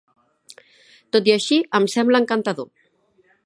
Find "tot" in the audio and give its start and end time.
1.17-1.29